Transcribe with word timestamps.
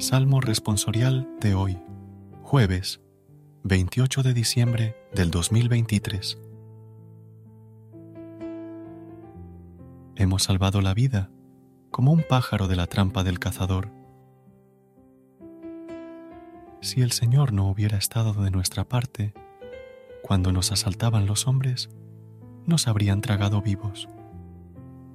Salmo 0.00 0.40
responsorial 0.40 1.28
de 1.42 1.54
hoy, 1.54 1.78
jueves 2.42 3.02
28 3.64 4.22
de 4.22 4.32
diciembre 4.32 4.96
del 5.12 5.30
2023. 5.30 6.38
Hemos 10.16 10.44
salvado 10.44 10.80
la 10.80 10.94
vida 10.94 11.30
como 11.90 12.12
un 12.12 12.24
pájaro 12.26 12.66
de 12.66 12.76
la 12.76 12.86
trampa 12.86 13.24
del 13.24 13.38
cazador. 13.38 13.92
Si 16.80 17.02
el 17.02 17.12
Señor 17.12 17.52
no 17.52 17.68
hubiera 17.68 17.98
estado 17.98 18.32
de 18.32 18.50
nuestra 18.50 18.88
parte, 18.88 19.34
cuando 20.22 20.50
nos 20.50 20.72
asaltaban 20.72 21.26
los 21.26 21.46
hombres, 21.46 21.90
nos 22.64 22.88
habrían 22.88 23.20
tragado 23.20 23.60
vivos. 23.60 24.08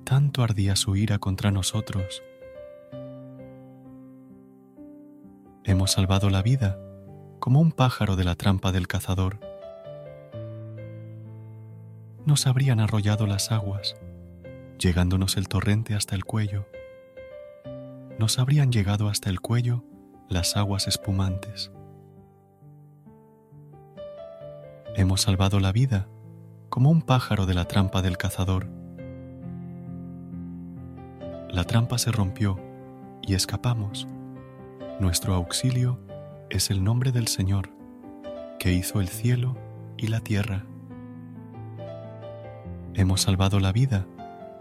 Tanto 0.03 0.44
ardía 0.44 0.75
su 0.75 0.95
ira 0.95 1.17
contra 1.17 1.50
nosotros 1.50 2.22
Hemos 5.68 5.94
salvado 5.94 6.30
la 6.30 6.44
vida 6.44 6.78
como 7.40 7.59
un 7.59 7.72
pájaro 7.72 8.16
de 8.16 8.24
la 8.24 8.36
trampa 8.36 8.72
del 8.72 8.88
cazador. 8.88 9.40
Nos 12.24 12.46
habrían 12.46 12.80
arrollado 12.80 13.26
las 13.26 13.52
aguas, 13.52 13.96
llegándonos 14.78 15.38
el 15.38 15.48
torrente 15.48 15.96
hasta 15.96 16.14
el 16.14 16.24
cuello. 16.24 16.68
Nos 18.20 18.38
habrían 18.38 18.72
llegado 18.72 19.09
hasta 19.09 19.31
el 19.31 19.42
cuello 19.42 19.84
las 20.30 20.56
aguas 20.56 20.88
espumantes. 20.88 21.72
Hemos 24.96 25.22
salvado 25.22 25.59
la 25.59 25.72
vida 25.72 26.08
como 26.70 26.92
un 26.92 27.02
pájaro 27.02 27.47
de 27.47 27.56
la 27.56 27.66
trampa 27.66 28.03
del 28.03 28.18
cazador. 28.20 28.68
La 31.50 31.64
trampa 31.64 31.97
se 31.97 32.12
rompió 32.12 32.59
y 33.24 33.34
escapamos 33.34 34.08
nuestro 35.00 35.33
auxilio 35.33 36.00
es 36.50 36.69
el 36.69 36.83
nombre 36.83 37.11
del 37.11 37.28
Señor, 37.28 37.69
que 38.59 38.72
hizo 38.72 39.01
el 39.01 39.09
cielo 39.09 39.57
y 39.97 40.07
la 40.07 40.22
tierra. 40.22 40.66
Hemos 42.94 43.22
salvado 43.22 43.59
la 43.59 43.73
vida 43.73 44.05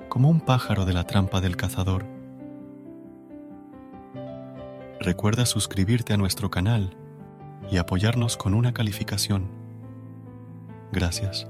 como 0.09 0.29
un 0.29 0.41
pájaro 0.41 0.85
de 0.85 0.93
la 0.93 1.05
trampa 1.05 1.41
del 1.41 1.57
cazador. 1.57 2.05
Recuerda 5.01 5.47
suscribirte 5.47 6.15
a 6.15 6.17
nuestro 6.17 6.51
canal 6.51 6.97
y 7.71 7.77
apoyarnos 7.77 8.37
con 8.37 8.55
una 8.55 8.75
calificación. 8.75 9.49
Gracias. 10.93 11.47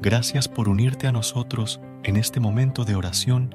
Gracias 0.00 0.48
por 0.48 0.68
unirte 0.68 1.06
a 1.06 1.12
nosotros 1.12 1.80
en 2.02 2.16
este 2.16 2.40
momento 2.40 2.84
de 2.84 2.94
oración 2.94 3.54